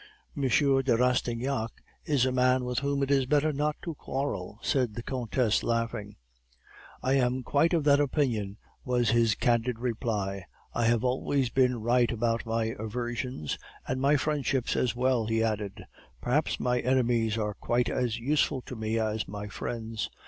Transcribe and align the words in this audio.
"'M. 0.35 0.47
de 0.49 0.97
Rastignac 0.97 1.69
is 2.05 2.25
a 2.25 2.31
man 2.31 2.65
with 2.65 2.79
whom 2.79 3.03
it 3.03 3.11
is 3.11 3.27
better 3.27 3.53
not 3.53 3.75
to 3.83 3.93
quarrel,' 3.93 4.57
said 4.63 4.95
the 4.95 5.03
countess, 5.03 5.61
laughing. 5.61 6.15
"'I 7.03 7.13
am 7.13 7.43
quite 7.43 7.71
of 7.71 7.83
that 7.83 7.99
opinion,' 7.99 8.57
was 8.83 9.11
his 9.11 9.35
candid 9.35 9.77
reply. 9.77 10.47
'I 10.73 10.85
have 10.85 11.03
always 11.03 11.51
been 11.51 11.79
right 11.83 12.11
about 12.11 12.47
my 12.47 12.73
aversions 12.79 13.59
and 13.87 14.01
my 14.01 14.17
friendships 14.17 14.75
as 14.75 14.95
well,' 14.95 15.27
he 15.27 15.43
added. 15.43 15.85
'Perhaps 16.19 16.59
my 16.59 16.79
enemies 16.79 17.37
are 17.37 17.53
quite 17.53 17.87
as 17.87 18.17
useful 18.17 18.63
to 18.63 18.75
me 18.75 18.97
as 18.97 19.27
my 19.27 19.47
friends. 19.47 20.09